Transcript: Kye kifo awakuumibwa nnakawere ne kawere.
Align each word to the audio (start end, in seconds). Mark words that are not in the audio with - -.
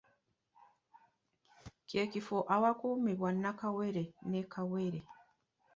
Kye 1.87 2.03
kifo 2.11 2.37
awakuumibwa 2.55 3.29
nnakawere 3.33 4.03
ne 4.29 4.41
kawere. 4.53 4.99